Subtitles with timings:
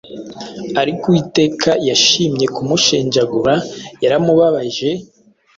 [0.81, 3.53] Ariko Uwiteka yashimye kumushenjagura,
[4.03, 4.89] yaramubabaje,